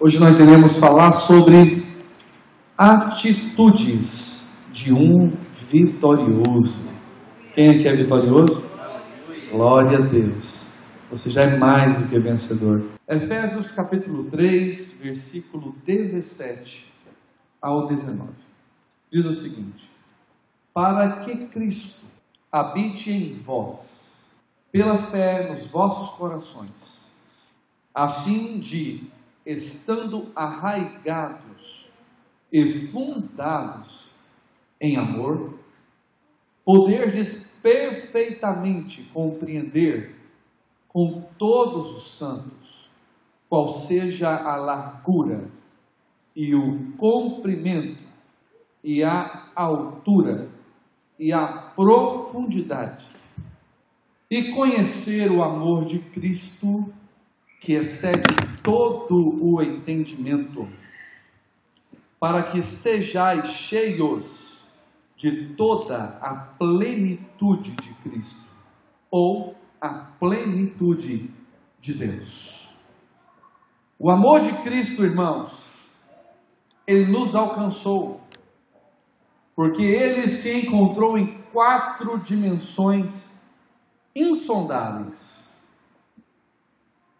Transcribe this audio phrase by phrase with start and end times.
[0.00, 1.86] Hoje nós iremos falar sobre
[2.76, 5.32] atitudes de um
[5.70, 6.90] vitorioso.
[7.54, 8.68] Quem aqui é vitorioso?
[9.52, 10.80] Glória a Deus.
[11.12, 12.84] Você já é mais do que vencedor.
[13.08, 16.92] Efésios capítulo 3, versículo 17
[17.62, 18.32] ao 19.
[19.12, 19.88] Diz o seguinte:
[20.74, 22.06] Para que Cristo
[22.50, 24.18] habite em vós,
[24.72, 27.08] pela fé nos vossos corações,
[27.94, 29.08] a fim de,
[29.44, 31.92] estando arraigados
[32.52, 34.14] e fundados
[34.80, 35.58] em amor,
[36.64, 40.14] poderdes perfeitamente compreender
[40.88, 42.90] com todos os santos
[43.48, 45.44] qual seja a largura
[46.34, 48.02] e o comprimento
[48.82, 50.48] e a altura
[51.18, 53.06] e a profundidade
[54.30, 56.92] e conhecer o amor de Cristo
[57.64, 58.22] que excede
[58.62, 60.68] todo o entendimento
[62.20, 64.64] para que sejais cheios
[65.16, 68.52] de toda a plenitude de Cristo
[69.10, 71.30] ou a plenitude
[71.80, 72.76] de Deus.
[73.98, 75.88] O amor de Cristo, irmãos,
[76.86, 78.20] ele nos alcançou,
[79.56, 83.40] porque ele se encontrou em quatro dimensões
[84.14, 85.43] insondáveis: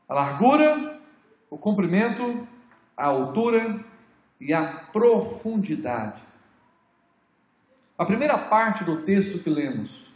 [0.09, 1.01] a largura,
[1.51, 2.47] o comprimento,
[2.97, 3.85] a altura
[4.41, 6.23] e a profundidade.
[7.97, 10.13] A primeira parte do texto que lemos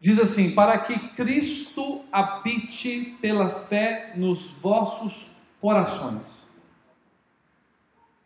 [0.00, 6.50] diz assim: Para que Cristo habite pela fé nos vossos corações.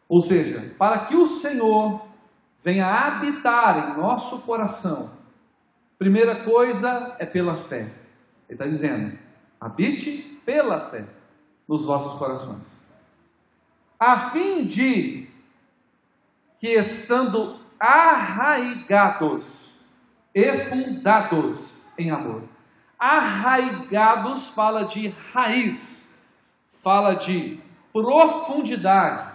[0.09, 2.07] Ou seja, para que o Senhor
[2.63, 5.11] venha habitar em nosso coração,
[5.99, 7.81] primeira coisa é pela fé.
[8.49, 9.19] Ele está dizendo:
[9.65, 11.05] habite pela fé
[11.67, 12.85] nos vossos corações
[13.99, 15.27] a fim de
[16.59, 19.45] que estando arraigados
[20.35, 22.43] e fundados em amor.
[22.99, 26.09] Arraigados fala de raiz,
[26.83, 29.33] fala de profundidade.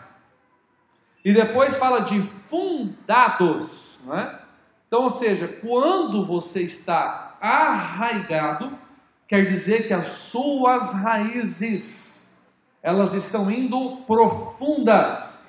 [1.25, 2.19] E depois fala de
[2.50, 4.39] fundados, é?
[4.88, 8.72] Então, ou seja, quando você está arraigado,
[9.29, 12.19] quer dizer que as suas raízes
[12.81, 15.47] elas estão indo profundas,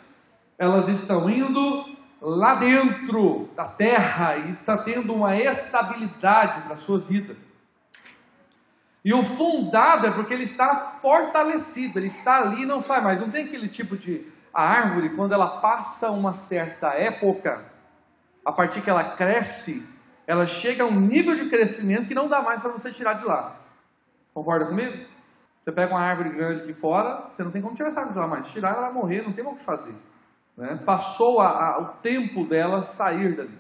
[0.59, 7.35] elas estão indo lá dentro da terra e está tendo uma estabilidade na sua vida.
[9.03, 13.19] E o fundado é porque ele está fortalecido, ele está ali e não sai mais.
[13.19, 17.65] Não tem aquele tipo de árvore, quando ela passa uma certa época,
[18.45, 19.89] a partir que ela cresce,
[20.27, 23.25] ela chega a um nível de crescimento que não dá mais para você tirar de
[23.25, 23.60] lá.
[24.35, 25.07] Concorda comigo?
[25.61, 28.27] Você pega uma árvore grande aqui fora, você não tem como tirar essa árvore lá
[28.27, 28.49] mais.
[28.51, 29.95] Tirar ela vai morrer, não tem o que fazer.
[30.57, 30.81] Né?
[30.85, 33.59] Passou a, a, o tempo dela sair dali.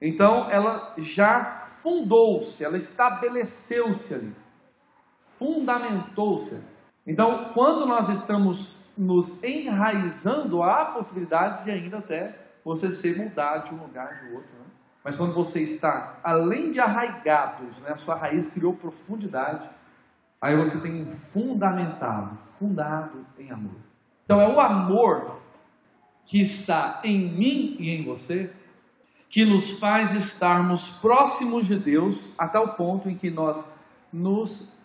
[0.00, 4.36] Então ela já fundou-se, ela estabeleceu-se ali,
[5.38, 6.66] fundamentou-se.
[7.06, 13.68] Então, quando nós estamos nos enraizando, há a possibilidade de ainda até você ser mudado
[13.68, 14.50] de um lugar de outro.
[14.58, 14.66] Né?
[15.06, 19.66] Mas quando você está, além de arraigados, né, a sua raiz criou profundidade,
[20.40, 23.76] Aí você tem fundamentado, fundado em amor.
[24.24, 25.40] Então é o amor
[26.24, 28.52] que está em mim e em você
[29.28, 34.80] que nos faz estarmos próximos de Deus até o ponto em que nós nos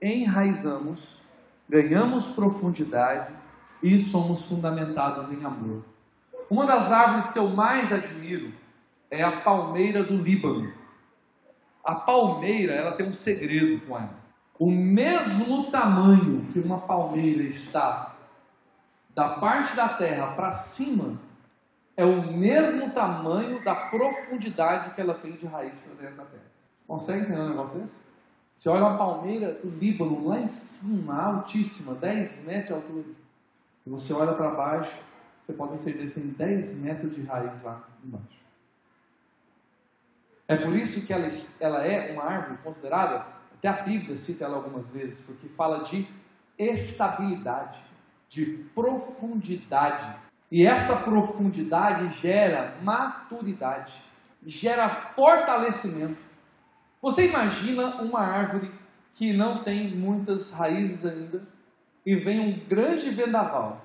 [0.00, 1.20] enraizamos,
[1.68, 3.34] ganhamos profundidade
[3.82, 5.84] e somos fundamentados em amor.
[6.48, 8.52] Uma das árvores que eu mais admiro
[9.10, 10.72] é a palmeira do Líbano.
[11.84, 14.20] A palmeira, ela tem um segredo com ela
[14.60, 18.14] o mesmo tamanho que uma palmeira está
[19.14, 21.18] da parte da terra para cima,
[21.96, 26.44] é o mesmo tamanho da profundidade que ela tem de raiz para dentro da terra.
[26.86, 27.96] Consegue entender um negócio desse?
[28.54, 33.06] Você olha uma palmeira do Líbano lá em cima, altíssima, 10 metros de altura.
[33.86, 35.06] E você olha para baixo,
[35.46, 38.40] você pode perceber que tem 10 metros de raiz lá embaixo.
[40.50, 41.28] É por isso que ela,
[41.60, 43.24] ela é uma árvore considerada
[43.56, 46.08] até a Bíblia cita ela algumas vezes, porque fala de
[46.58, 47.78] estabilidade,
[48.28, 50.18] de profundidade.
[50.50, 53.94] E essa profundidade gera maturidade,
[54.44, 56.18] gera fortalecimento.
[57.00, 58.72] Você imagina uma árvore
[59.12, 61.46] que não tem muitas raízes ainda
[62.04, 63.84] e vem um grande vendaval.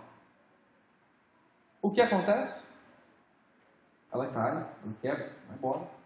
[1.80, 2.76] O que acontece?
[4.12, 6.05] Ela cai, ela quebra, vai embora.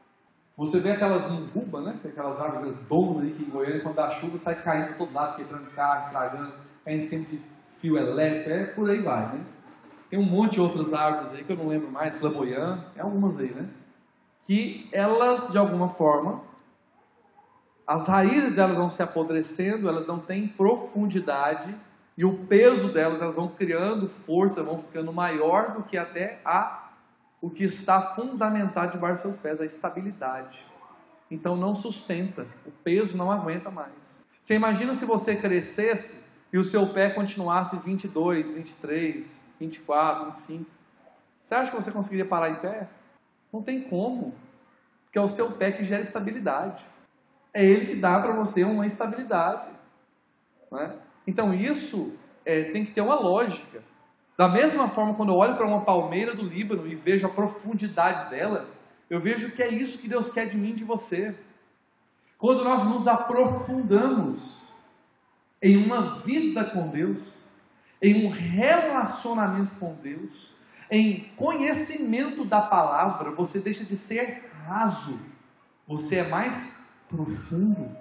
[0.59, 1.97] Você vê aquelas munguba, né?
[2.03, 5.37] É aquelas árvores donas aí que em Goiânia, quando dá chuva, sai caindo todo lado,
[5.37, 6.51] quebrando carro, estragando,
[6.83, 7.43] caindo sempre de
[7.79, 9.45] fio elétrico, é por aí vai, né?
[10.09, 13.39] Tem um monte de outras árvores aí que eu não lembro mais, flamboyant, tem algumas
[13.39, 13.69] aí, né?
[14.41, 16.41] Que elas, de alguma forma,
[17.87, 21.73] as raízes delas vão se apodrecendo, elas não têm profundidade
[22.17, 26.88] e o peso delas, elas vão criando força, vão ficando maior do que até a
[27.41, 30.59] o que está fundamentado debaixo dos seus pés, a estabilidade.
[31.31, 34.25] Então não sustenta, o peso não aguenta mais.
[34.41, 40.71] Você imagina se você crescesse e o seu pé continuasse 22, 23, 24, 25.
[41.39, 42.87] Você acha que você conseguiria parar em pé?
[43.53, 44.33] Não tem como.
[45.05, 46.83] Porque é o seu pé que gera estabilidade.
[47.53, 49.69] É ele que dá para você uma estabilidade.
[50.73, 50.91] É?
[51.25, 53.83] Então isso é, tem que ter uma lógica.
[54.39, 58.29] Da mesma forma, quando eu olho para uma palmeira do Líbano e vejo a profundidade
[58.29, 58.69] dela,
[59.09, 61.35] eu vejo que é isso que Deus quer de mim e de você.
[62.37, 64.69] Quando nós nos aprofundamos
[65.61, 67.19] em uma vida com Deus,
[68.01, 70.55] em um relacionamento com Deus,
[70.89, 75.19] em conhecimento da palavra, você deixa de ser raso,
[75.85, 77.93] você é mais profundo.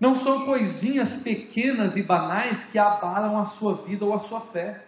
[0.00, 4.86] Não são coisinhas pequenas e banais que abalam a sua vida ou a sua fé,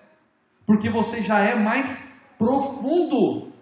[0.66, 3.52] porque você já é mais profundo.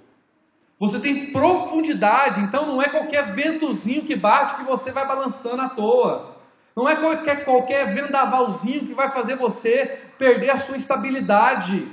[0.78, 5.68] Você tem profundidade, então não é qualquer ventozinho que bate que você vai balançando à
[5.68, 6.36] toa.
[6.74, 11.86] Não é qualquer, qualquer vendavalzinho que vai fazer você perder a sua estabilidade.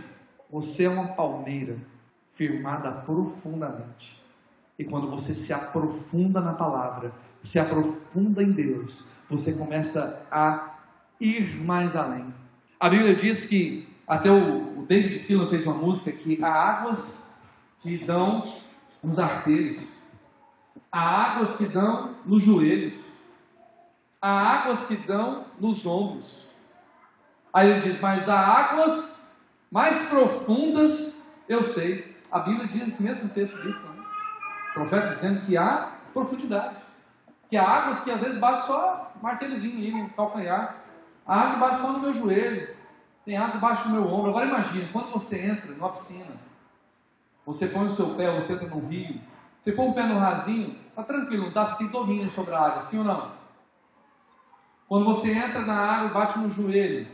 [0.50, 1.78] Você é uma palmeira
[2.36, 4.24] firmada profundamente.
[4.80, 7.12] E quando você se aprofunda na palavra,
[7.44, 10.78] se aprofunda em Deus, você começa a
[11.20, 12.34] ir mais além.
[12.80, 17.38] A Bíblia diz que, até o, o David Keelan fez uma música que há águas
[17.82, 18.56] que dão
[19.04, 19.84] nos arteiros,
[20.92, 22.96] há águas que dão nos joelhos,
[24.22, 26.48] há águas que dão nos ombros.
[27.54, 29.30] Aí ele diz: Mas há águas
[29.70, 32.16] mais profundas, eu sei.
[32.32, 33.88] A Bíblia diz esse mesmo texto bíblico.
[33.88, 34.04] Né?
[34.70, 36.78] O profeta dizendo que há profundidade.
[37.50, 40.76] Que há águas que às vezes bate só martelozinho aí no calcanhar.
[41.26, 42.67] A água bate só no meu joelho.
[43.28, 44.30] Tem água debaixo do meu ombro.
[44.30, 46.34] Agora imagine, quando você entra numa piscina,
[47.46, 49.20] você põe o seu pé, você entra no rio,
[49.60, 52.84] você põe o pé no rasinho, tá tranquilo, não está sentindo domínio sobre a água,
[52.84, 53.34] sim ou não?
[54.88, 57.06] Quando você entra na água e bate no joelho,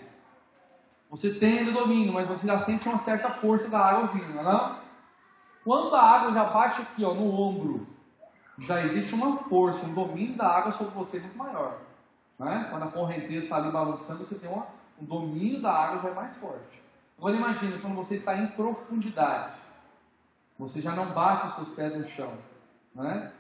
[1.10, 4.42] você tem o domínio, mas você já sente uma certa força da água vindo, não
[4.42, 4.78] é não?
[5.64, 7.88] Quando a água já bate aqui ó, no ombro,
[8.60, 11.80] já existe uma força, um domínio da água sobre você muito maior.
[12.38, 12.68] Né?
[12.70, 14.68] Quando a correnteza está ali balançando, você tem uma,
[15.04, 16.82] um domínio da água já é mais forte.
[17.18, 19.56] Agora imagine quando você está em profundidade.
[20.58, 22.38] Você já não bate os seus pés no chão.
[22.96, 23.32] Né?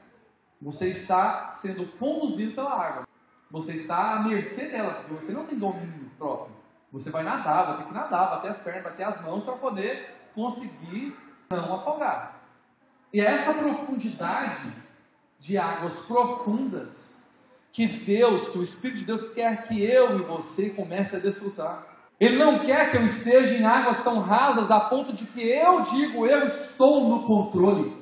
[0.62, 3.07] Você está sendo conduzido pela água.
[3.50, 6.56] Você está à mercê dela, porque você não tem domínio próprio.
[6.92, 10.30] Você vai nadar, vai ter que nadar, bater as pernas, bater as mãos para poder
[10.36, 11.16] conseguir
[11.51, 12.42] não afogar.
[13.12, 14.74] E é essa profundidade
[15.39, 17.22] de águas profundas
[17.73, 21.87] que Deus, que o Espírito de Deus quer que eu e você comece a desfrutar.
[22.19, 25.81] Ele não quer que eu esteja em águas tão rasas a ponto de que eu
[25.81, 27.97] digo, eu estou no controle.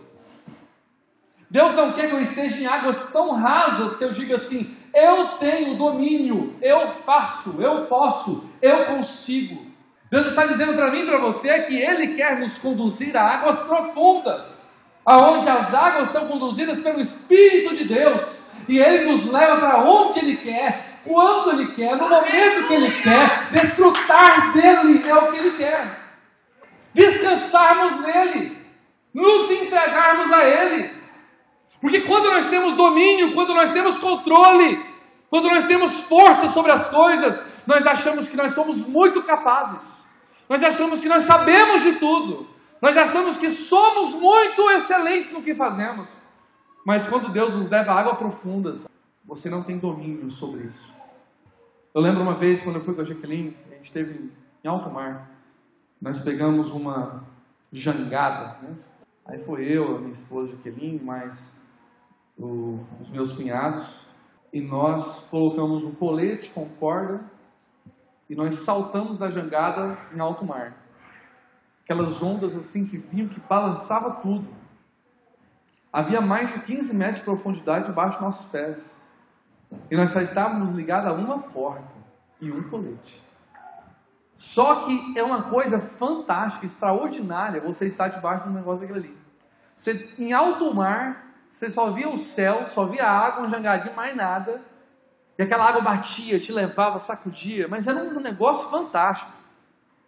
[1.49, 5.37] Deus não quer que eu esteja em águas tão rasas que eu diga assim, eu
[5.39, 9.71] tenho domínio, eu faço, eu posso, eu consigo.
[10.09, 13.61] Deus está dizendo para mim e para você que Ele quer nos conduzir a águas
[13.61, 14.60] profundas
[15.05, 20.19] aonde as águas são conduzidas pelo Espírito de Deus, e Ele nos leva para onde
[20.19, 25.37] Ele quer, quando Ele quer, no momento que Ele quer, desfrutar dele é o que
[25.37, 25.99] Ele quer,
[26.93, 28.57] descansarmos nele,
[29.13, 31.01] nos entregarmos a Ele,
[31.81, 34.85] porque quando nós temos domínio, quando nós temos controle,
[35.29, 40.05] quando nós temos força sobre as coisas, nós achamos que nós somos muito capazes,
[40.47, 42.47] nós achamos que nós sabemos de tudo,
[42.81, 46.09] nós achamos que somos muito excelentes no que fazemos.
[46.83, 48.87] Mas quando Deus nos leva a águas profundas,
[49.23, 50.91] você não tem domínio sobre isso.
[51.93, 54.31] Eu lembro uma vez, quando eu fui com a Jaqueline, a gente esteve
[54.63, 55.29] em alto mar.
[56.01, 57.23] Nós pegamos uma
[57.71, 58.57] jangada.
[58.63, 58.75] Né?
[59.27, 61.63] Aí foi eu, a minha esposa Jaqueline, mais
[62.35, 63.85] o, os meus cunhados.
[64.51, 67.21] E nós colocamos um colete com corda
[68.27, 70.80] e nós saltamos da jangada em alto mar
[71.83, 74.47] aquelas ondas assim que vinham, que balançava tudo.
[75.91, 79.01] Havia mais de 15 metros de profundidade debaixo dos nossos pés.
[79.89, 81.83] E nós só estávamos ligados a uma corda
[82.39, 83.29] e um colete.
[84.35, 89.17] Só que é uma coisa fantástica, extraordinária você estar debaixo de um negócio daquele ali.
[89.75, 93.95] Você, em alto mar, você só via o céu, só via a água, um jangadinho,
[93.95, 94.61] mais nada.
[95.37, 97.67] E aquela água batia, te levava, sacudia.
[97.67, 99.31] Mas era um negócio fantástico.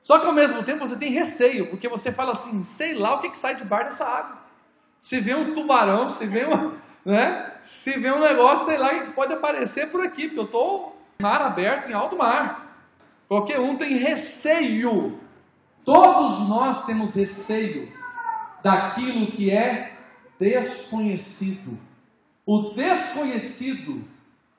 [0.03, 3.21] Só que ao mesmo tempo você tem receio, porque você fala assim, sei lá o
[3.21, 4.37] que, que sai de bar dessa água.
[4.99, 6.73] Se vê um tubarão, se vê um,
[7.09, 7.53] né?
[7.61, 11.41] Se vê um negócio, sei lá, que pode aparecer por aqui, porque eu estou mar
[11.41, 12.85] aberto, em alto mar.
[13.29, 15.17] Qualquer um tem receio.
[15.85, 17.89] Todos nós temos receio
[18.61, 19.93] daquilo que é
[20.37, 21.79] desconhecido.
[22.45, 24.03] O desconhecido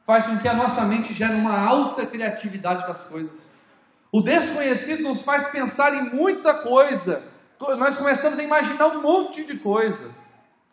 [0.06, 3.53] faz com que a nossa mente gere uma alta criatividade das coisas.
[4.14, 7.24] O desconhecido nos faz pensar em muita coisa.
[7.58, 10.14] Nós começamos a imaginar um monte de coisa.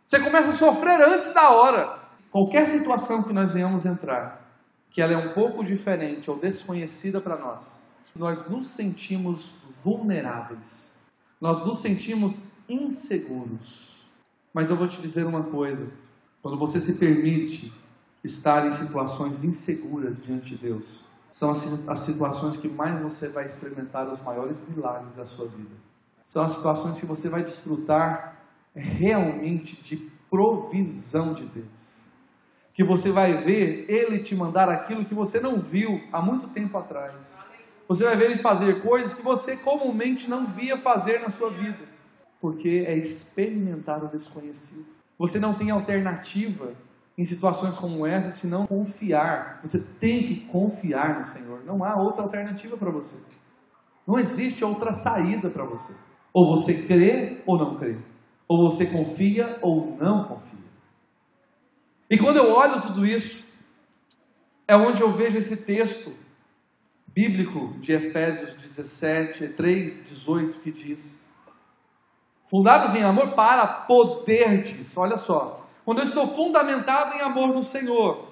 [0.05, 1.97] Você começa a sofrer antes da hora.
[2.29, 4.47] Qualquer situação que nós venhamos entrar,
[4.91, 7.83] que ela é um pouco diferente ou desconhecida para nós,
[8.15, 11.01] nós nos sentimos vulneráveis.
[11.41, 14.07] Nós nos sentimos inseguros.
[14.53, 15.91] Mas eu vou te dizer uma coisa:
[16.43, 17.73] quando você se permite
[18.23, 24.07] estar em situações inseguras diante de Deus, são as situações que mais você vai experimentar
[24.07, 25.75] os maiores milagres da sua vida.
[26.25, 28.37] São as situações que você vai desfrutar
[28.75, 32.11] realmente de provisão de Deus.
[32.73, 36.77] Que você vai ver Ele te mandar aquilo que você não viu há muito tempo
[36.77, 37.35] atrás.
[37.87, 41.79] Você vai ver Ele fazer coisas que você comumente não via fazer na sua vida.
[42.39, 44.87] Porque é experimentar o desconhecido.
[45.17, 46.73] Você não tem alternativa
[47.17, 49.59] em situações como essa senão confiar.
[49.63, 51.63] Você tem que confiar no Senhor.
[51.65, 53.25] Não há outra alternativa para você.
[54.07, 55.99] Não existe outra saída para você.
[56.33, 57.97] Ou você crê ou não crê.
[58.47, 60.51] Ou você confia ou não confia.
[62.09, 63.49] E quando eu olho tudo isso,
[64.67, 66.13] é onde eu vejo esse texto
[67.07, 71.25] bíblico de Efésios 17, 3, 18, que diz:
[72.49, 78.31] Fundados em amor para poderdes, olha só, quando eu estou fundamentado em amor no Senhor,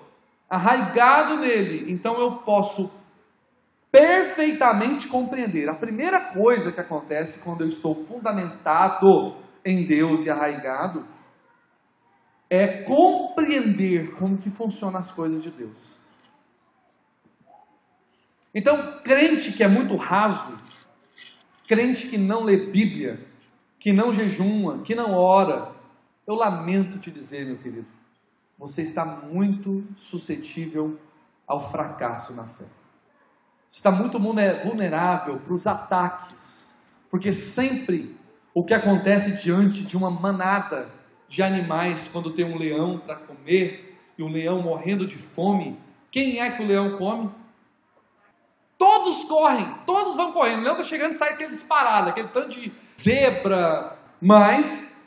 [0.50, 2.92] arraigado nele, então eu posso
[3.92, 5.70] perfeitamente compreender.
[5.70, 11.06] A primeira coisa que acontece quando eu estou fundamentado em Deus e arraigado
[12.50, 16.04] é compreender como que funcionam as coisas de Deus.
[18.54, 20.58] Então, crente que é muito raso,
[21.68, 23.20] crente que não lê Bíblia,
[23.80, 25.79] que não jejuma, que não ora,
[26.30, 27.88] eu lamento te dizer, meu querido,
[28.56, 31.00] você está muito suscetível
[31.48, 32.66] ao fracasso na fé.
[33.68, 36.78] Você está muito vulnerável para os ataques,
[37.10, 38.16] porque sempre
[38.54, 40.88] o que acontece diante de uma manada
[41.28, 45.80] de animais, quando tem um leão para comer e o leão morrendo de fome,
[46.12, 47.32] quem é que o leão come?
[48.78, 50.60] Todos correm, todos vão correndo.
[50.60, 54.99] O leão está chegando e sai aquele disparado, aquele tanto de zebra, mas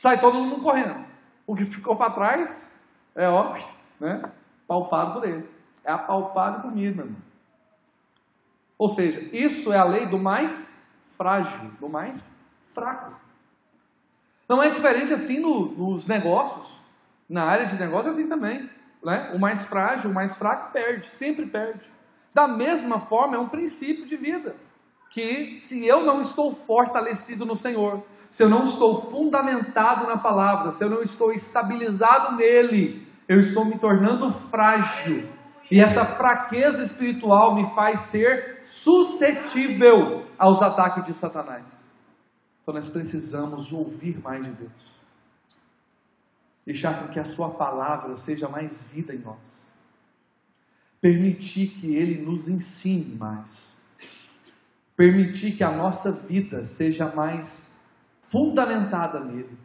[0.00, 1.04] sai todo mundo correndo.
[1.46, 2.74] O que ficou para trás
[3.14, 3.54] é ó,
[4.00, 4.22] né,
[4.66, 5.46] palpado por ele.
[5.84, 7.20] É apalpado e comido, meu irmão.
[8.78, 10.82] Ou seja, isso é a lei do mais
[11.18, 12.38] frágil, do mais
[12.72, 13.14] fraco.
[14.48, 16.78] Não é diferente assim no, nos negócios.
[17.28, 18.70] Na área de negócios é assim também.
[19.04, 19.30] Né?
[19.34, 21.86] O mais frágil, o mais fraco perde, sempre perde.
[22.32, 24.56] Da mesma forma, é um princípio de vida.
[25.10, 30.70] Que se eu não estou fortalecido no Senhor, se eu não estou fundamentado na palavra,
[30.70, 35.28] se eu não estou estabilizado nele, eu estou me tornando frágil
[35.70, 41.88] e essa fraqueza espiritual me faz ser suscetível aos ataques de Satanás.
[42.60, 45.00] Então nós precisamos ouvir mais de Deus.
[46.66, 49.70] Deixar com que a Sua palavra seja mais vida em nós.
[51.00, 53.79] Permitir que Ele nos ensine mais.
[55.00, 57.80] Permitir que a nossa vida seja mais
[58.20, 59.58] fundamentada nele.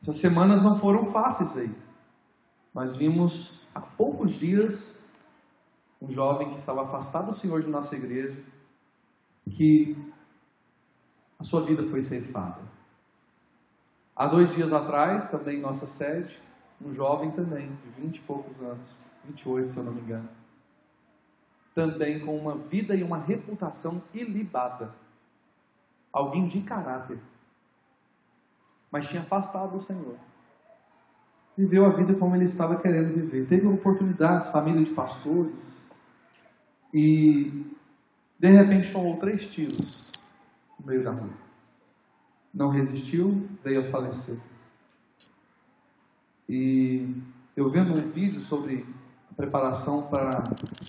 [0.00, 1.76] Essas semanas não foram fáceis aí.
[2.72, 5.06] Nós vimos há poucos dias
[6.00, 8.42] um jovem que estava afastado do Senhor de nossa igreja,
[9.50, 9.94] que
[11.38, 12.62] a sua vida foi ceifada.
[14.16, 16.40] Há dois dias atrás, também em nossa sede,
[16.80, 18.96] um jovem também, de vinte e poucos anos,
[19.26, 20.40] 28 se eu não me engano,
[21.74, 24.94] também com uma vida e uma reputação ilibada,
[26.12, 27.18] alguém de caráter,
[28.90, 30.16] mas tinha afastado do Senhor
[31.60, 33.46] viveu a vida como ele estava querendo viver.
[33.46, 35.90] Teve oportunidades, família de pastores,
[36.92, 37.66] e
[38.38, 40.10] de repente tomou três tiros
[40.78, 41.30] no meio da rua.
[42.52, 44.40] Não resistiu, veio a falecer.
[46.48, 47.14] E
[47.54, 48.86] eu vendo um vídeo sobre
[49.40, 50.42] preparação para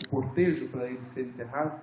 [0.06, 1.80] o cortejo para ele ser enterrado,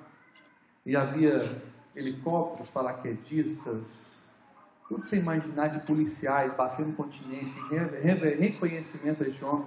[0.85, 1.63] e havia
[1.97, 4.29] helicópteros, paraquedistas,
[4.89, 7.61] tudo você imaginar de policiais batendo continência,
[8.39, 9.67] reconhecimento a este homem.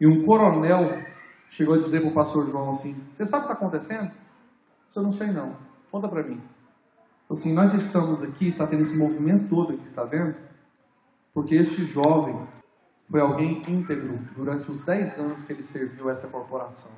[0.00, 1.02] E um coronel
[1.48, 4.10] chegou a dizer para o pastor João assim: Você sabe o que está acontecendo?
[4.94, 5.56] Eu não sei não.
[5.90, 6.40] Conta para mim.
[7.30, 10.36] Assim, nós estamos aqui, está tendo esse movimento todo que está vendo,
[11.32, 12.38] porque este jovem
[13.10, 16.96] foi alguém íntegro durante os 10 anos que ele serviu essa corporação.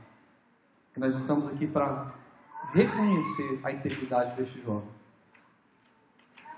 [0.96, 2.14] E nós estamos aqui para
[2.72, 4.88] reconhecer a integridade deste jovem.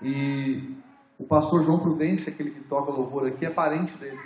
[0.01, 0.75] E
[1.17, 4.19] o pastor João Prudência, aquele que toca louvor aqui, é parente dele.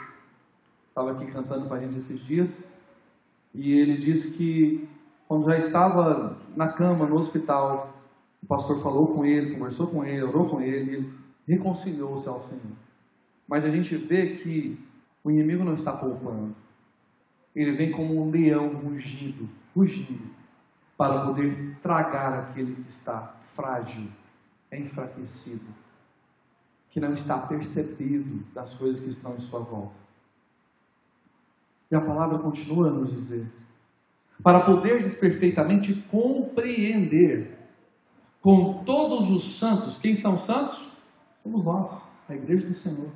[0.89, 2.71] Estava aqui cantando com a gente esses dias.
[3.53, 4.87] E ele disse que
[5.27, 7.97] quando já estava na cama, no hospital,
[8.41, 11.11] o pastor falou com ele, conversou com ele, orou com ele,
[11.47, 12.73] reconciliou-se ao Senhor.
[13.47, 14.77] Mas a gente vê que
[15.23, 16.55] o inimigo não está poupando.
[17.55, 20.33] Ele vem como um leão rugido, rugindo,
[20.97, 24.09] para poder tragar aquele que está frágil,
[24.71, 25.65] enfraquecido,
[26.89, 30.03] que não está percebido das coisas que estão em sua volta.
[31.89, 33.47] E a palavra continua a nos dizer:
[34.41, 37.57] para poderes perfeitamente compreender
[38.41, 40.91] com todos os santos, quem são santos?
[41.43, 43.09] Somos nós, a igreja do Senhor.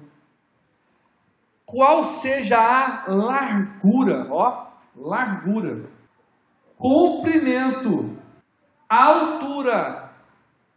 [1.67, 5.89] Qual seja a largura, ó, largura,
[6.77, 8.17] comprimento,
[8.87, 10.13] altura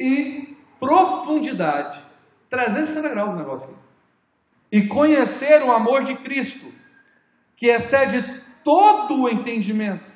[0.01, 2.03] e profundidade.
[2.49, 3.81] 360 graus o negócio aqui.
[4.73, 6.75] E conhecer o amor de Cristo,
[7.57, 10.11] que excede todo o entendimento,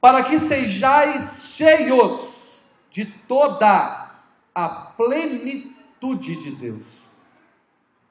[0.00, 2.40] para que sejais cheios
[2.88, 4.12] de toda
[4.54, 7.15] a plenitude de Deus.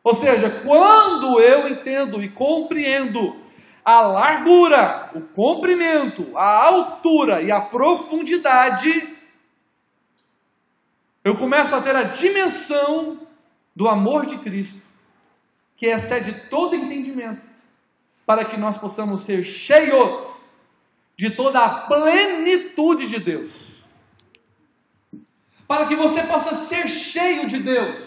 [0.05, 3.43] Ou seja, quando eu entendo e compreendo
[3.83, 9.17] a largura, o comprimento, a altura e a profundidade,
[11.23, 13.19] eu começo a ter a dimensão
[13.75, 14.87] do amor de Cristo,
[15.75, 17.41] que excede todo entendimento
[18.27, 20.45] para que nós possamos ser cheios
[21.17, 23.83] de toda a plenitude de Deus.
[25.67, 28.04] Para que você possa ser cheio de Deus,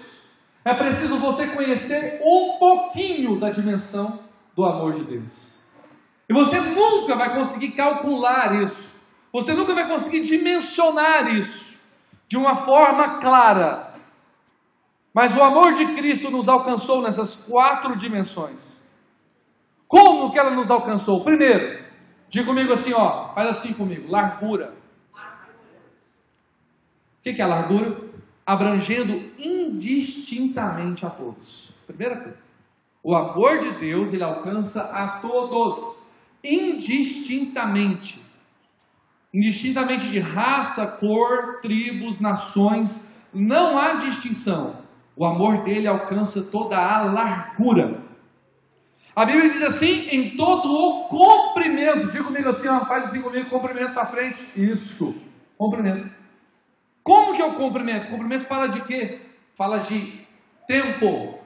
[0.64, 4.20] é preciso você conhecer um pouquinho da dimensão
[4.54, 5.68] do amor de Deus.
[6.28, 8.90] E você nunca vai conseguir calcular isso,
[9.32, 11.74] você nunca vai conseguir dimensionar isso
[12.28, 13.94] de uma forma clara.
[15.12, 18.78] Mas o amor de Cristo nos alcançou nessas quatro dimensões.
[19.86, 21.24] Como que ela nos alcançou?
[21.24, 21.82] Primeiro,
[22.28, 24.74] diga comigo assim, ó, faz assim comigo, largura.
[27.18, 27.96] O que, é largura?
[28.46, 29.32] Abrangendo
[29.68, 31.74] indistintamente a todos.
[31.86, 32.38] Primeira coisa.
[33.02, 36.08] O amor de Deus, ele alcança a todos,
[36.42, 38.26] indistintamente.
[39.32, 44.76] Indistintamente de raça, cor, tribos, nações, não há distinção.
[45.16, 48.00] O amor dele alcança toda a largura.
[49.14, 52.10] A Bíblia diz assim, em todo o comprimento.
[52.10, 54.44] Diga comigo assim, ó, faz assim comigo, comprimento para frente.
[54.56, 55.20] Isso,
[55.56, 56.08] comprimento.
[57.02, 58.06] Como que é o comprimento?
[58.06, 59.20] O comprimento fala de quê?
[59.58, 60.12] Fala de
[60.68, 61.40] tempo.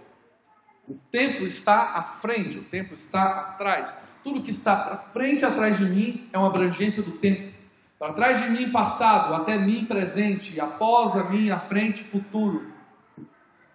[0.87, 4.07] O tempo está à frente, o tempo está atrás.
[4.23, 7.51] Tudo que está para frente atrás de mim é uma abrangência do tempo.
[7.99, 12.71] Para trás de mim, passado, até mim, presente, após a mim, à frente, futuro.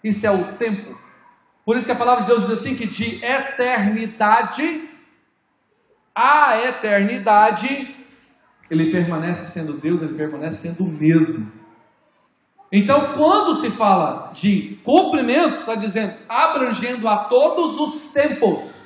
[0.03, 0.95] Isso é o tempo.
[1.65, 4.87] Por isso que a palavra de Deus diz assim: que de eternidade
[6.13, 7.95] a eternidade,
[8.71, 11.51] ele permanece sendo Deus, ele permanece sendo o mesmo.
[12.71, 18.81] Então, quando se fala de cumprimento, está dizendo abrangendo a todos os tempos,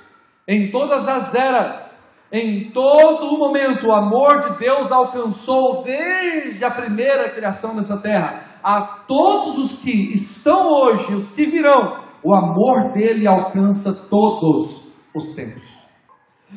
[0.48, 6.72] em todas as eras, em todo o momento, o amor de Deus alcançou desde a
[6.72, 12.94] primeira criação dessa terra a todos os que estão hoje, os que virão, o amor
[12.94, 15.82] dele alcança todos os tempos.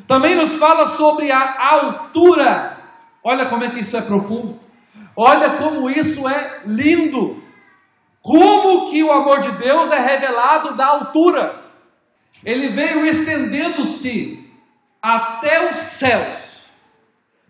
[0.07, 2.79] Também nos fala sobre a altura.
[3.25, 4.64] Olha como é que isso é profundo.
[5.17, 7.43] Olha como isso é lindo.
[8.21, 11.63] Como que o amor de Deus é revelado da altura.
[12.43, 14.51] Ele veio estendendo-se
[15.01, 16.71] até os céus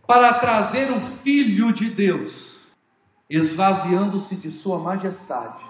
[0.06, 2.66] para trazer o Filho de Deus,
[3.30, 5.64] esvaziando-se de sua majestade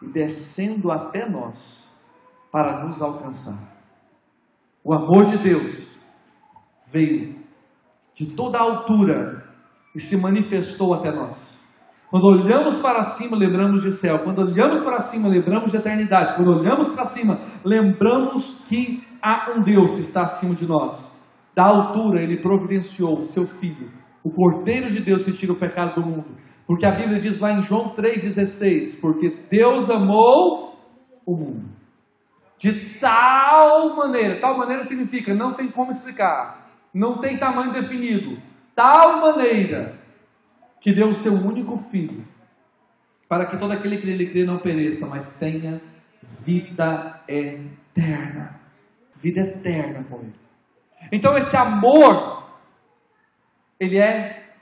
[0.00, 2.02] e descendo até nós
[2.50, 3.72] para nos alcançar.
[4.82, 6.02] O amor de Deus
[6.86, 7.40] veio
[8.14, 9.41] de toda a altura
[9.94, 11.62] e se manifestou até nós.
[12.10, 14.18] Quando olhamos para cima, lembramos de céu.
[14.18, 16.36] Quando olhamos para cima, lembramos de eternidade.
[16.36, 21.18] Quando olhamos para cima, lembramos que há um Deus que está acima de nós.
[21.54, 23.90] Da altura, ele providenciou o seu filho,
[24.22, 27.52] o Cordeiro de Deus que tira o pecado do mundo porque a Bíblia diz lá
[27.52, 30.74] em João 3,16: Porque Deus amou
[31.26, 31.70] o mundo
[32.58, 38.38] de tal maneira, tal maneira significa não tem como explicar, não tem tamanho definido,
[38.74, 39.98] tal maneira
[40.80, 42.26] que deu o seu único filho,
[43.28, 45.80] para que todo aquele que nele crê não pereça, mas tenha
[46.44, 48.60] vida eterna.
[49.20, 50.34] Vida eterna com ele.
[51.10, 52.44] Então esse amor,
[53.78, 54.54] ele é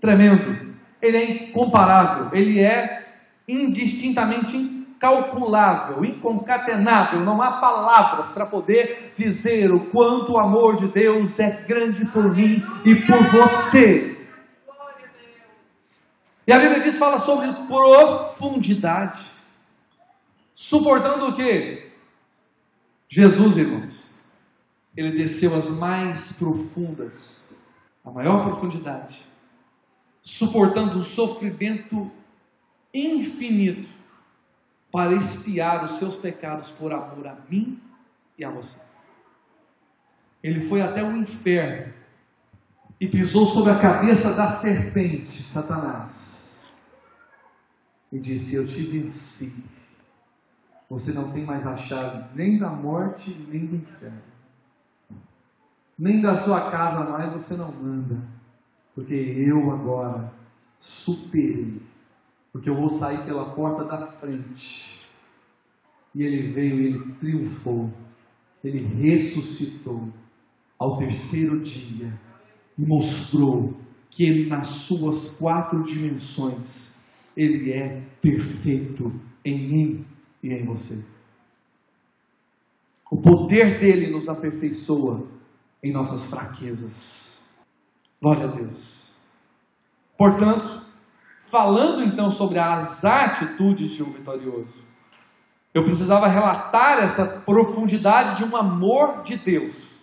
[0.00, 3.06] tremendo, ele é incomparável, ele é
[3.48, 11.38] indistintamente incalculável, inconcatenável, não há palavras para poder dizer o quanto o amor de Deus
[11.38, 14.16] é grande por mim e por você.
[16.46, 19.22] E a Bíblia diz, fala sobre profundidade.
[20.54, 21.90] Suportando o que?
[23.08, 24.16] Jesus, irmãos.
[24.96, 27.54] Ele desceu às mais profundas,
[28.02, 29.20] a maior profundidade,
[30.22, 32.10] suportando um sofrimento
[32.94, 33.95] infinito
[34.96, 37.78] para expiar os seus pecados por amor a mim
[38.38, 38.82] e a você.
[40.42, 41.92] Ele foi até o inferno
[42.98, 46.72] e pisou sobre a cabeça da serpente, Satanás,
[48.10, 49.62] e disse: Eu te venci.
[50.88, 54.22] Você não tem mais a chave nem da morte, nem do inferno.
[55.98, 58.16] Nem da sua casa mais você não manda,
[58.94, 60.32] porque eu agora
[60.78, 61.82] superei.
[62.56, 65.10] Porque eu vou sair pela porta da frente.
[66.14, 67.92] E ele veio e ele triunfou.
[68.64, 70.08] Ele ressuscitou
[70.78, 72.18] ao terceiro dia
[72.78, 73.76] e mostrou
[74.10, 77.04] que ele, nas suas quatro dimensões,
[77.36, 79.12] ele é perfeito
[79.44, 80.06] em mim
[80.42, 81.06] e em você.
[83.10, 85.26] O poder dele nos aperfeiçoa
[85.82, 87.46] em nossas fraquezas.
[88.18, 89.18] Glória a Deus.
[90.16, 90.85] Portanto,
[91.50, 94.86] falando então sobre as atitudes de um vitorioso,
[95.74, 100.00] eu precisava relatar essa profundidade de um amor de Deus.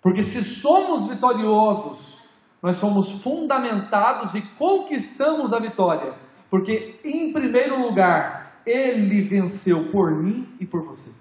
[0.00, 2.16] Porque se somos vitoriosos
[2.62, 6.14] nós somos fundamentados e conquistamos a vitória,
[6.50, 11.16] porque, em primeiro lugar, Ele venceu por mim e por você.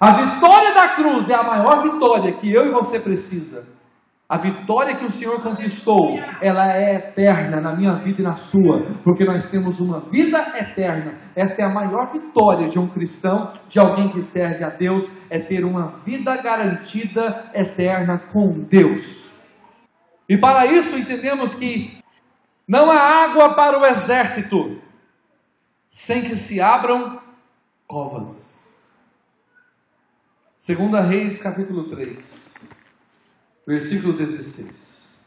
[0.00, 3.75] A vitória da cruz é a maior vitória que eu e você precisa.
[4.28, 8.84] A vitória que o Senhor conquistou, ela é eterna na minha vida e na sua,
[9.04, 11.16] porque nós temos uma vida eterna.
[11.36, 15.38] Esta é a maior vitória de um cristão, de alguém que serve a Deus, é
[15.38, 19.30] ter uma vida garantida eterna com Deus.
[20.28, 21.96] E para isso entendemos que
[22.66, 24.82] não há água para o exército
[25.88, 27.20] sem que se abram
[27.86, 28.74] covas.
[30.58, 32.45] Segunda Reis, capítulo 3,
[33.66, 35.18] versículo 16.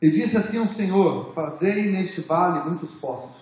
[0.00, 3.36] E disse assim o Senhor: Fazei neste vale muitos poços,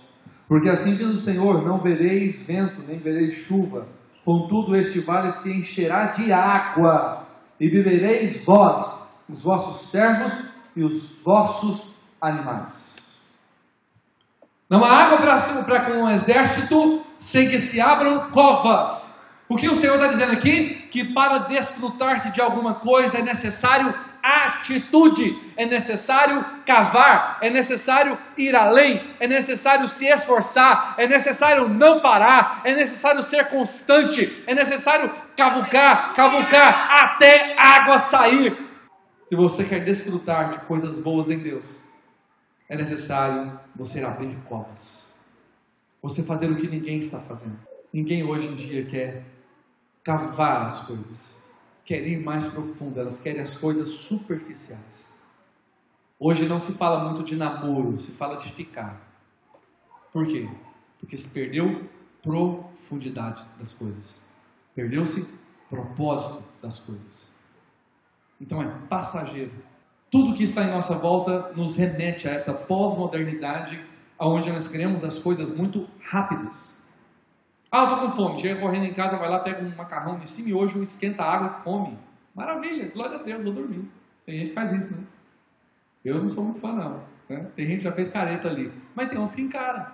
[0.48, 3.86] porque assim diz o Senhor: Não vereis vento, nem vereis chuva,
[4.24, 7.26] contudo este vale se encherá de água,
[7.58, 12.96] e bebereis vós, os vossos servos e os vossos animais.
[14.68, 19.15] Não há água para com um exército sem que se abram covas.
[19.48, 20.88] O que o Senhor está dizendo aqui?
[20.90, 23.94] Que para desfrutar-se de alguma coisa é necessário
[24.26, 32.00] atitude, é necessário cavar, é necessário ir além, é necessário se esforçar, é necessário não
[32.00, 38.56] parar, é necessário ser constante, é necessário cavucar, cavucar até água sair.
[39.28, 41.64] Se você quer desfrutar de coisas boas em Deus,
[42.68, 45.24] é necessário você abrir covas.
[46.02, 47.58] Você fazer o que ninguém está fazendo.
[47.92, 49.22] Ninguém hoje em dia quer
[50.06, 51.44] cavar as coisas,
[51.84, 55.20] quer ir mais profundo, elas querem as coisas superficiais.
[56.16, 59.02] Hoje não se fala muito de namoro, se fala de ficar.
[60.12, 60.48] Por quê?
[61.00, 61.90] Porque se perdeu
[62.22, 64.32] profundidade das coisas,
[64.76, 67.36] perdeu-se propósito das coisas.
[68.40, 69.54] Então é passageiro.
[70.08, 73.84] Tudo que está em nossa volta nos remete a essa pós-modernidade,
[74.16, 76.85] onde nós queremos as coisas muito rápidas.
[77.76, 78.40] Ah, eu estou com fome.
[78.40, 81.34] Chega correndo em casa, vai lá, pega um macarrão de cima e hoje esquenta a
[81.34, 81.98] água come.
[82.34, 83.84] Maravilha, glória a Deus, vou dormir.
[84.24, 85.06] Tem gente que faz isso, né?
[86.02, 87.02] Eu não sou muito fã, não.
[87.28, 87.46] Né?
[87.54, 88.72] Tem gente que já fez careta ali.
[88.94, 89.84] Mas tem uns que encaram.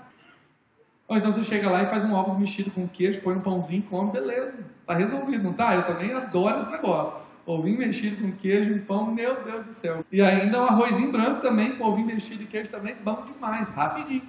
[1.08, 3.82] Ou então você chega lá e faz um ovos mexido com queijo, põe um pãozinho,
[3.82, 4.54] come, beleza.
[4.86, 5.74] Tá resolvido, não tá?
[5.74, 10.04] Eu também adoro esse negócio ovinho mexido com queijo e pão, meu Deus do céu.
[10.12, 14.22] E ainda um arrozinho branco também, com ovinho mexido e queijo também, bom demais, rapidinho.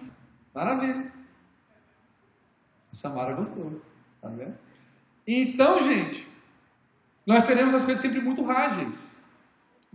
[0.53, 1.11] Maravilha.
[2.93, 3.81] Samara gostou,
[4.21, 4.53] tá vendo?
[5.27, 6.27] Então, gente,
[7.25, 9.27] nós teremos as coisas sempre muito rágeis,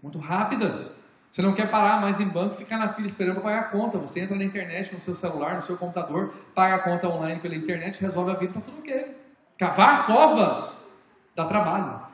[0.02, 1.06] muito rápidas.
[1.30, 3.98] Você não quer parar mais em banco, ficar na fila esperando para pagar a conta.
[3.98, 7.54] Você entra na internet, no seu celular, no seu computador, paga a conta online pela
[7.54, 9.16] internet, resolve a vida, para tudo ok.
[9.58, 10.98] Cavar covas
[11.36, 12.08] dá trabalho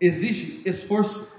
[0.00, 1.38] exige esforço,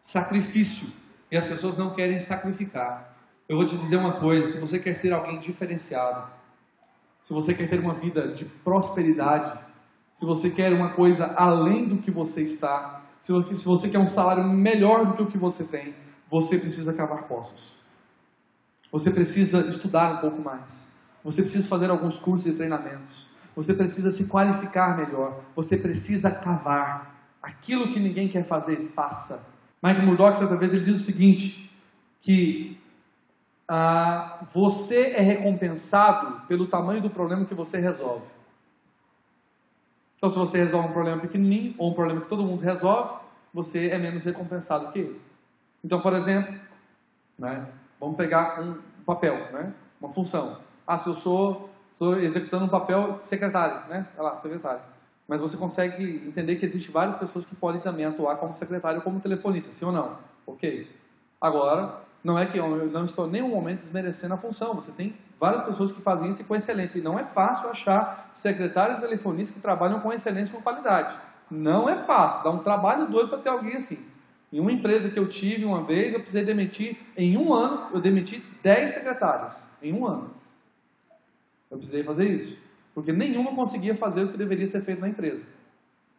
[0.00, 0.92] sacrifício,
[1.30, 3.16] e as pessoas não querem sacrificar.
[3.48, 6.30] Eu vou te dizer uma coisa: se você quer ser alguém diferenciado,
[7.26, 9.58] se você quer ter uma vida de prosperidade,
[10.14, 14.44] se você quer uma coisa além do que você está, se você, quer um salário
[14.44, 15.92] melhor do que o que você tem,
[16.30, 17.80] você precisa cavar poços.
[18.92, 20.94] Você precisa estudar um pouco mais.
[21.24, 23.34] Você precisa fazer alguns cursos e treinamentos.
[23.56, 25.40] Você precisa se qualificar melhor.
[25.56, 27.28] Você precisa cavar.
[27.42, 29.48] Aquilo que ninguém quer fazer, faça.
[29.82, 31.76] Michael Murdoch, certa vez, ele diz o seguinte:
[32.20, 32.78] que
[33.68, 38.24] ah, você é recompensado pelo tamanho do problema que você resolve.
[40.16, 43.14] Então, se você resolve um problema pequenininho ou um problema que todo mundo resolve,
[43.52, 45.20] você é menos recompensado que ele.
[45.84, 46.54] Então, por exemplo,
[47.38, 47.66] né,
[48.00, 50.58] vamos pegar um papel, né, uma função.
[50.86, 54.06] Ah, se eu sou, estou executando um papel secretário, né?
[54.16, 54.80] Olha lá, secretário.
[55.26, 59.02] Mas você consegue entender que existem várias pessoas que podem também atuar como secretário ou
[59.02, 60.16] como telefonista, sim ou não?
[60.46, 60.88] Ok.
[61.40, 64.74] Agora, não é que eu não estou em nenhum momento desmerecendo a função.
[64.74, 66.98] Você tem várias pessoas que fazem isso com excelência.
[66.98, 71.16] E não é fácil achar secretários telefonistas que trabalham com excelência e com qualidade.
[71.48, 72.42] Não é fácil.
[72.42, 74.04] Dá um trabalho doido para ter alguém assim.
[74.52, 78.00] Em uma empresa que eu tive uma vez, eu precisei demitir, em um ano, eu
[78.00, 79.70] demiti 10 secretárias.
[79.80, 80.32] Em um ano.
[81.70, 82.60] Eu precisei fazer isso.
[82.92, 85.44] Porque nenhuma conseguia fazer o que deveria ser feito na empresa.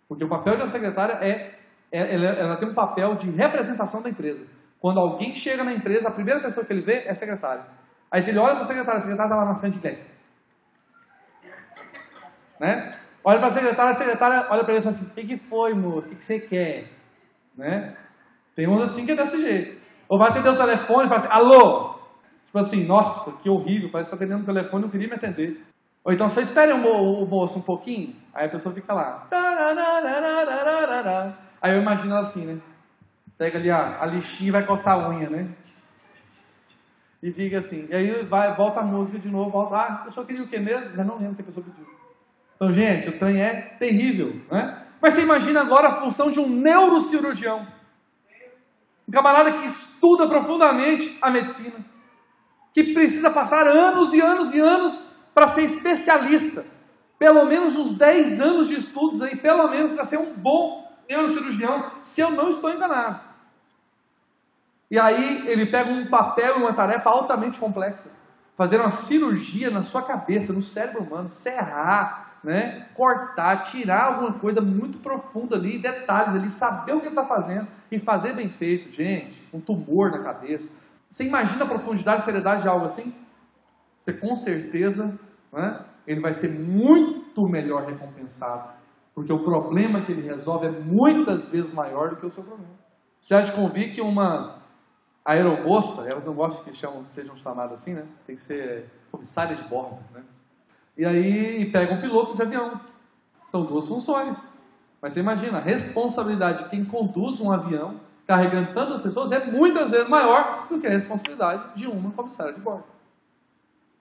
[0.08, 1.60] Porque o papel de uma secretária é,
[1.92, 4.46] é ela, ela tem um papel de representação da empresa.
[4.80, 7.66] Quando alguém chega na empresa, a primeira pessoa que ele vê é a secretária.
[8.12, 9.98] Aí se ele olha para a secretária, a secretária está lá na frente de
[12.60, 12.98] Né?
[13.24, 15.38] Olha para a secretária, a secretária olha para ele e fala assim: O que, que
[15.38, 16.08] foi, moço?
[16.08, 16.90] O que, que você quer?
[17.58, 17.96] Né?
[18.56, 19.82] Tem uns assim que é desse jeito.
[20.08, 21.98] Ou vai atender o telefone e fala assim: Alô?
[22.46, 25.62] Tipo assim, nossa, que horrível, parece que está atendendo o telefone não queria me atender.
[26.02, 29.28] Ou então, você espere o moço um pouquinho, aí a pessoa fica lá.
[31.62, 32.62] Aí eu imagino ela assim, né?
[33.38, 35.48] Pega ali a, a lixinha e vai coçar a unha, né?
[37.22, 37.88] E fica assim.
[37.90, 39.76] E aí vai, volta a música de novo, volta.
[39.76, 40.96] Ah, a pessoa queria o que mesmo?
[40.96, 41.88] Já não lembro o que a pessoa pediu.
[42.56, 44.84] Então, gente, o trem é terrível, né?
[45.00, 47.68] Mas você imagina agora a função de um neurocirurgião.
[49.08, 51.76] Um camarada que estuda profundamente a medicina.
[52.74, 56.66] Que precisa passar anos e anos e anos para ser especialista.
[57.20, 61.92] Pelo menos uns 10 anos de estudos aí, pelo menos para ser um bom neurocirurgião,
[62.04, 63.27] se eu não estou enganado.
[64.90, 68.16] E aí ele pega um papel e uma tarefa altamente complexa.
[68.56, 74.62] Fazer uma cirurgia na sua cabeça, no cérebro humano, serrar, né, cortar, tirar alguma coisa
[74.62, 78.92] muito profunda ali, detalhes ali, saber o que ele está fazendo e fazer bem feito.
[78.92, 80.82] Gente, um tumor na cabeça.
[81.10, 83.14] Você imagina a profundidade e seriedade de algo assim?
[84.00, 85.20] Você com certeza,
[85.52, 88.70] né, ele vai ser muito melhor recompensado.
[89.14, 92.74] Porque o problema que ele resolve é muitas vezes maior do que o seu problema.
[93.20, 94.57] Você há de convir que uma
[95.28, 98.06] aeromoça, elas não gostam que chamam, sejam chamadas assim, né?
[98.26, 100.24] Tem que ser comissária de bordo, né?
[100.98, 102.80] E aí pega um piloto de avião.
[103.46, 104.42] São duas funções.
[105.02, 109.92] Mas você imagina, a responsabilidade de quem conduz um avião, carregando tantas pessoas, é muitas
[109.92, 112.86] vezes maior do que a responsabilidade de uma comissária de bordo.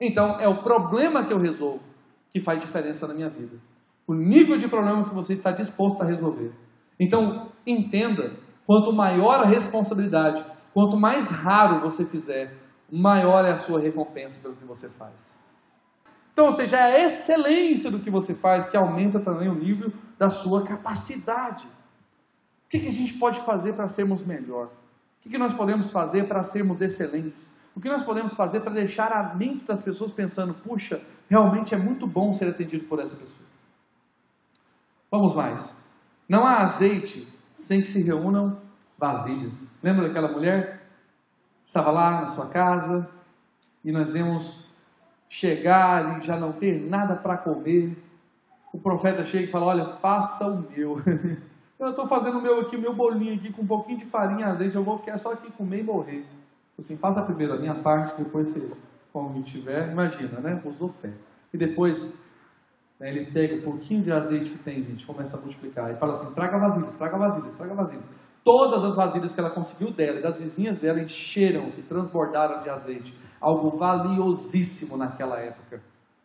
[0.01, 1.83] Então, é o problema que eu resolvo
[2.31, 3.57] que faz diferença na minha vida.
[4.07, 6.53] O nível de problemas que você está disposto a resolver.
[7.01, 8.33] Então, entenda,
[8.65, 12.55] quanto maior a responsabilidade, Quanto mais raro você fizer,
[12.93, 15.41] maior é a sua recompensa pelo que você faz.
[16.35, 19.91] Então, ou seja, é a excelência do que você faz que aumenta também o nível
[20.19, 21.67] da sua capacidade.
[21.67, 24.67] O que, que a gente pode fazer para sermos melhor?
[24.67, 24.71] O
[25.23, 27.57] que, que nós podemos fazer para sermos excelentes?
[27.75, 31.79] O que nós podemos fazer para deixar a mente das pessoas pensando, puxa, realmente é
[31.79, 33.49] muito bom ser atendido por essa pessoa?
[35.11, 35.83] Vamos mais.
[36.29, 38.66] Não há azeite sem que se reúnam
[38.99, 39.79] vasilhas.
[39.83, 40.83] Lembra daquela mulher?
[41.65, 43.09] Estava lá na sua casa
[43.85, 44.75] e nós vemos
[45.29, 47.97] chegar e já não ter nada para comer.
[48.73, 51.01] O profeta chega e fala: Olha, faça o meu.
[51.79, 54.47] Eu estou fazendo o meu aqui, o meu bolinho aqui com um pouquinho de farinha
[54.47, 54.75] azeite.
[54.75, 56.27] Eu vou querer só aqui comer e morrer.
[56.79, 58.77] Assim, faça primeiro a minha parte, depois você,
[59.13, 60.61] como tiver, imagina, né?
[60.65, 61.11] Usou fé.
[61.53, 62.25] E depois
[62.99, 65.91] né, ele pega um pouquinho de azeite que tem, gente, começa a multiplicar.
[65.91, 68.05] E fala assim: traga vasilhas, traga vasilhas, traga vasilhas.
[68.47, 73.13] Todas as vasilhas que ela conseguiu dela e das vizinhas dela encheram-se, transbordaram de azeite.
[73.41, 75.83] Algo valiosíssimo naquela época.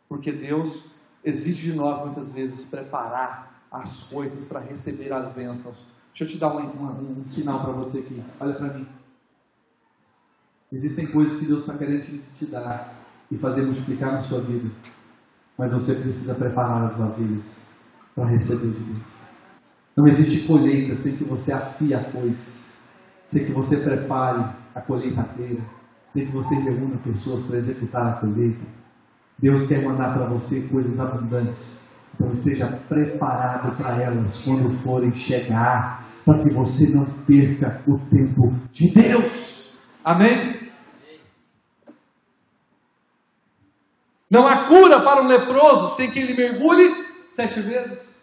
[0.07, 5.87] Porque Deus exige de nós, muitas vezes, preparar as coisas para receber as bênçãos.
[6.09, 8.23] Deixa eu te dar um, um, um sinal para você aqui.
[8.39, 8.87] Olha para mim.
[10.71, 12.93] Existem coisas que Deus está querendo te, dar
[13.31, 14.69] e fazer multiplicar na sua vida.
[15.57, 17.65] Mas você precisa preparar as vasilhas
[18.13, 19.30] para receber de Deus.
[19.95, 22.77] Não existe colheita sem que você afie a foice,
[23.25, 25.61] sem que você prepare a colheitadeira,
[26.11, 28.65] Sei que você reúne pessoas para executar a colheita.
[29.39, 31.97] Deus quer mandar para você coisas abundantes.
[32.13, 38.53] Então esteja preparado para elas quando forem chegar, para que você não perca o tempo
[38.73, 39.77] de Deus.
[40.03, 40.59] Amém?
[44.29, 46.93] Não há cura para um leproso sem que ele mergulhe
[47.29, 48.20] sete vezes.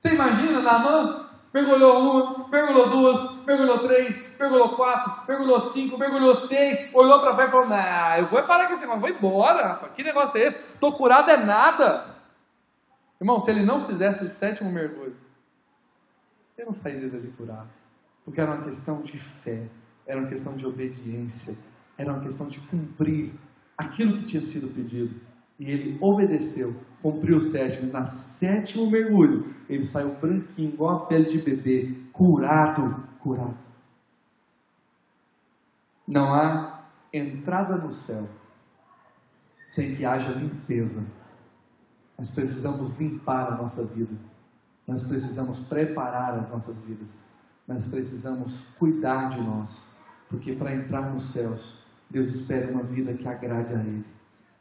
[0.00, 1.26] Você imagina Naamã?
[1.52, 7.48] Mergulhou uma, mergulhou duas, mergulhou três, mergulhou quatro, mergulhou cinco, mergulhou seis, olhou para fora
[7.48, 9.92] e falou: Nah, eu vou parar com esse negócio, vou embora, rapaz.
[9.94, 10.58] Que negócio é esse?
[10.74, 12.14] Estou curado é nada.
[13.18, 15.16] Irmão, se ele não fizesse o sétimo mergulho,
[16.58, 17.70] ele não sairia dali curado.
[18.22, 19.66] Porque era uma questão de fé,
[20.06, 21.56] era uma questão de obediência,
[21.96, 23.32] era uma questão de cumprir
[23.78, 25.18] aquilo que tinha sido pedido.
[25.58, 27.92] E ele obedeceu, cumpriu o sétimo.
[27.92, 33.56] Na sétimo mergulho, ele saiu branquinho, igual a pele de bebê, curado, curado.
[36.06, 38.28] Não há entrada no céu
[39.66, 41.08] sem que haja limpeza.
[42.16, 44.14] Nós precisamos limpar a nossa vida.
[44.86, 47.28] Nós precisamos preparar as nossas vidas.
[47.66, 50.00] Nós precisamos cuidar de nós.
[50.28, 54.06] Porque para entrar nos céus, Deus espera uma vida que agrade a Ele.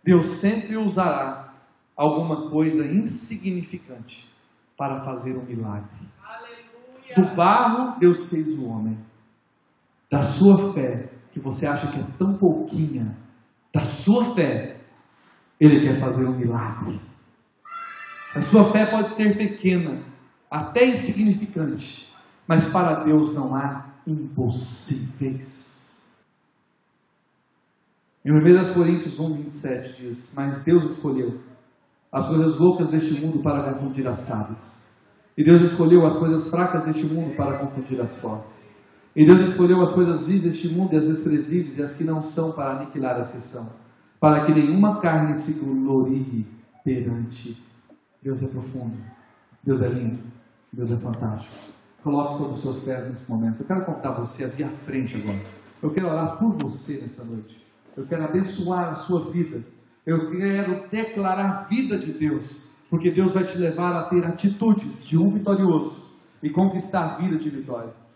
[0.04, 1.45] Deus sempre usará
[1.96, 4.30] alguma coisa insignificante
[4.78, 6.08] para fazer um milagre.
[6.22, 7.16] Aleluia.
[7.16, 8.98] Do barro, Deus fez o homem.
[10.12, 13.18] Da sua fé, que você acha que é tão pouquinha,
[13.74, 14.82] da sua fé,
[15.60, 17.00] Ele quer fazer um milagre.
[18.36, 20.04] A sua fé pode ser pequena,
[20.52, 22.14] até insignificante,
[22.46, 25.76] mas para Deus não há impossíveis.
[28.26, 31.40] Em 1 Coríntios 1, 27 diz: Mas Deus escolheu
[32.16, 34.88] as coisas loucas deste mundo para confundir as sábias.
[35.38, 38.74] E Deus escolheu as coisas fracas deste mundo para confundir as fortes.
[39.14, 42.22] E Deus escolheu as coisas vivas deste mundo e as desprezíveis e as que não
[42.22, 43.70] são para aniquilar as que são,
[44.18, 46.48] para que nenhuma carne se glorie
[46.86, 47.62] perante.
[48.24, 48.96] Deus é profundo,
[49.62, 50.24] Deus é lindo,
[50.72, 51.66] Deus é fantástico.
[52.02, 53.60] Coloque sobre os seus pés nesse momento.
[53.60, 55.44] Eu quero contar você a via frente agora.
[55.84, 57.68] Eu quero orar por você nessa noite.
[57.98, 59.75] Eu quero abençoar a sua vida.
[60.06, 62.70] Eu quero declarar a vida de Deus.
[62.90, 67.38] Porque Deus vai te levar a ter atitudes de um vitorioso e conquistar a vida
[67.38, 68.05] de vitória.